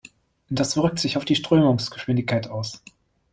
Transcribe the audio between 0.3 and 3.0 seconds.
Das wirkt sich auf die Strömungsgeschwindigkeit aus.